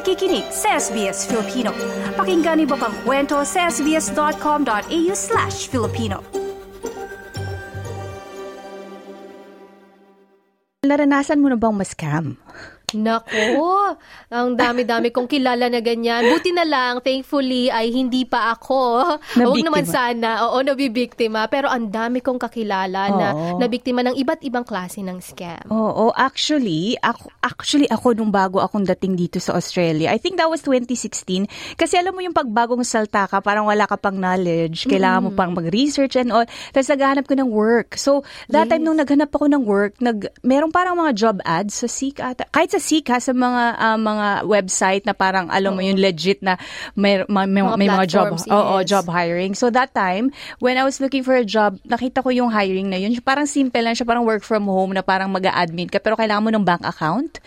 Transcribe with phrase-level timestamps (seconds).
[0.00, 1.76] nakikinig sa SBS Filipino.
[2.16, 6.24] Pakinggan niyo pang kwento sa sbs.com.au slash Filipino.
[10.80, 12.40] Naranasan mo na bang ma-scam?
[12.94, 13.94] Nako,
[14.30, 16.26] ang dami-dami kong kilala na ganyan.
[16.26, 19.06] Buti na lang, thankfully, ay hindi pa ako.
[19.38, 21.46] Huwag naman sana, oo, nabibiktima.
[21.46, 23.28] Pero ang dami kong kakilala na
[23.62, 25.70] nabiktima ng iba't ibang klase ng scam.
[25.70, 30.50] Oo, actually, ako, actually ako nung bago akong dating dito sa Australia, I think that
[30.50, 31.46] was 2016.
[31.78, 35.54] Kasi alam mo yung pagbagong salta ka, parang wala ka pang knowledge, kailangan mo pang
[35.54, 36.46] mag-research and all.
[36.74, 37.94] Tapos naghahanap ko ng work.
[37.94, 38.76] So, that Yes.
[38.76, 42.44] time nung naghanap ako ng work, nag, meron parang mga job ads sa Seek ata.
[42.50, 46.40] Kahit sa Seek ha, sa mga ah, mga website na parang alam mo yung legit
[46.40, 46.56] na
[46.96, 48.88] may, may, may, Mga may mga job, platforms, oo, yes.
[48.88, 49.52] job hiring.
[49.52, 52.96] So that time, when I was looking for a job, nakita ko yung hiring na
[52.96, 53.12] yun.
[53.20, 56.50] Parang simple lang siya, parang work from home na parang mag-admin ka, pero kailangan mo
[56.50, 57.38] ng bank account.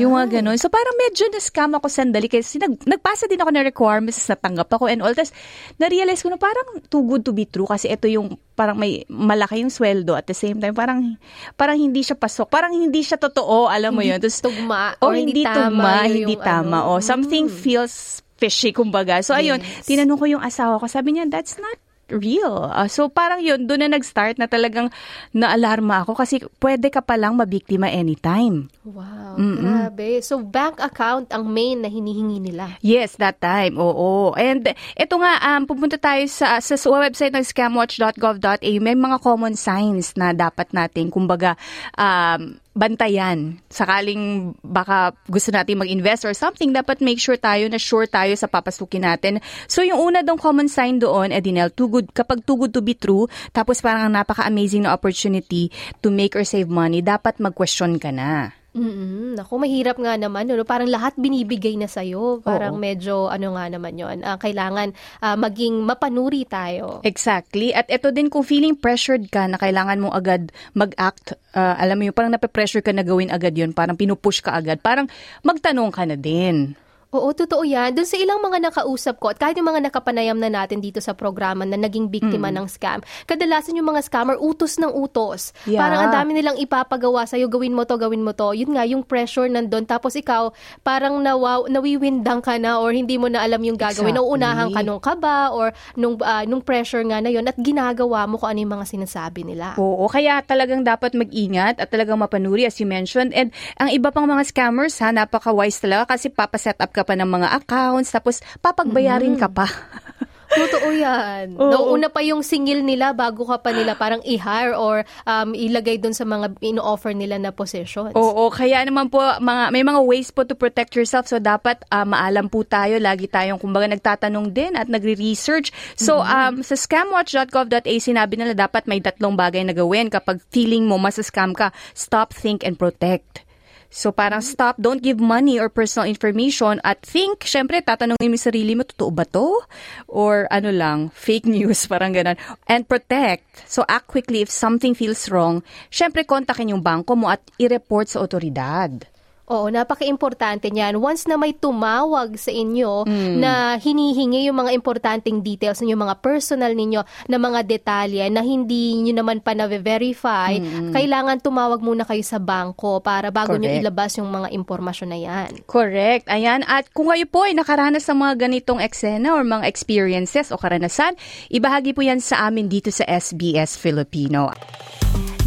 [0.00, 0.24] Yung Ah.
[0.24, 0.56] mga ganun.
[0.56, 4.88] So parang medyo na-scam ako sandali kasi nag, nagpasa din ako ng requirements, natanggap ako
[4.88, 5.12] and all.
[5.12, 5.36] Tapos
[5.76, 9.62] na-realize ko na parang too good to be true kasi ito yung parang may malaki
[9.62, 11.14] yung sweldo at the same time parang
[11.54, 15.04] parang hindi siya pasok parang hindi siya totoo alam mo Hindi yun Tapos, tugma oh,
[15.04, 16.44] or hindi hindi tama tugma yung hindi ano.
[16.44, 17.54] tama oh something Mm.
[17.54, 17.94] feels
[18.36, 19.84] fishy kumbaga so ayun Yes.
[19.84, 21.74] tinanong ko yung asawa ko sabi niya that's not
[22.08, 22.64] real.
[22.64, 24.88] Ah, so parang yun, doon na nag-start na talagang
[25.30, 28.72] naalarma ako kasi pwede ka palang mabiktima anytime.
[28.80, 30.24] Wow, grabe.
[30.24, 32.80] So, bank account ang main na hinihingi nila.
[32.80, 33.76] Yes, that time.
[33.76, 34.32] Oo.
[34.34, 38.74] And ito nga, um, pupunta tayo sa, sa, sa website ng scamwatch.gov.au.
[38.80, 41.60] May mga common signs na dapat natin, kumbaga,
[41.92, 43.58] um, bantayan.
[43.66, 48.46] Sakaling baka gusto natin mag-invest or something, dapat make sure tayo na sure tayo sa
[48.46, 49.42] papasukin natin.
[49.66, 52.94] So, yung una dong common sign doon, Edinel, too good, kapag too good to be
[52.94, 58.14] true, tapos parang ang napaka-amazing na opportunity to make or save money, dapat mag-question ka
[58.14, 58.57] na.
[58.76, 60.50] Mm Naku, mahirap nga naman.
[60.50, 60.66] No?
[60.66, 62.42] Parang lahat binibigay na sa'yo.
[62.42, 62.82] Parang Oo.
[62.82, 64.92] medyo, ano nga naman yon ah, kailangan
[65.22, 67.00] ah, maging mapanuri tayo.
[67.06, 67.70] Exactly.
[67.72, 72.10] At ito din kung feeling pressured ka na kailangan mo agad mag-act, uh, alam mo
[72.10, 75.06] yun, parang nape-pressure ka na gawin agad yun, parang pinupush ka agad, parang
[75.46, 76.74] magtanong ka na din.
[77.08, 77.96] Oo, totoo yan.
[77.96, 81.16] Doon sa ilang mga nakausap ko at kahit yung mga nakapanayam na natin dito sa
[81.16, 85.56] programa na naging biktima ng scam, kadalasan yung mga scammer utos ng utos.
[85.64, 85.80] Yeah.
[85.80, 88.52] Parang ang dami nilang ipapagawa sa'yo, gawin mo to, gawin mo to.
[88.52, 89.88] Yun nga, yung pressure nandun.
[89.88, 90.52] Tapos ikaw,
[90.84, 94.12] parang nawaw, nawiwindang ka na or hindi mo na alam yung gagawin.
[94.12, 94.20] Exactly.
[94.20, 98.36] Nauunahan ka nung kaba or nung, ah, nung pressure nga na yun at ginagawa mo
[98.36, 99.80] kung ano yung mga sinasabi nila.
[99.80, 103.32] Oo, kaya talagang dapat mag-ingat at talagang mapanuri as you mentioned.
[103.32, 103.48] And
[103.80, 107.48] ang iba pang mga scammers ha, napaka-wise talaga kasi papaset up ka pa ng mga
[107.62, 109.70] accounts tapos papagbayarin ka pa.
[110.48, 111.60] Totoo yan.
[111.60, 111.68] Oo.
[111.68, 116.16] Nauuna pa yung singil nila bago ka pa nila parang i-hire or um, ilagay dun
[116.16, 118.16] sa mga ino-offer nila na positions.
[118.16, 122.08] Oo, kaya naman po mga may mga ways po to protect yourself so dapat ah,
[122.08, 125.70] maalam po tayo, lagi tayong kumbaga nagtatanong din at nagre-research.
[126.00, 130.96] So um sa scamwatch.gov.au sinabi nila dapat may tatlong bagay na gawin kapag feeling mo
[130.96, 131.70] masascam ka.
[131.92, 133.47] Stop, think and protect.
[133.88, 138.76] So parang stop, don't give money or personal information at think, syempre tatanungin mo sarili
[138.76, 139.64] mo, totoo ba to?
[140.04, 142.36] Or ano lang, fake news, parang ganun.
[142.68, 143.64] And protect.
[143.64, 145.64] So act quickly if something feels wrong.
[145.88, 149.17] Syempre kontakin yung bangko mo at i-report sa otoridad.
[149.48, 150.96] Oo, napaka-importante niyan.
[150.96, 153.36] Once na may tumawag sa inyo Mm.
[153.40, 159.00] na hinihingi yung mga importanteng details, yung mga personal ninyo na mga detalye na hindi
[159.00, 160.60] nyo naman pa na-verify,
[160.92, 163.82] kailangan tumawag muna kayo sa bangko para bago nyo Correct.
[163.82, 165.50] ilabas yung mga impormasyon na yan.
[165.64, 166.28] Correct.
[166.28, 166.60] Ayan.
[166.62, 171.16] At kung kayo po ay nakaranas ng mga ganitong eksena or mga experiences o karanasan,
[171.48, 174.52] ibahagi po yan sa amin dito sa SBS Filipino.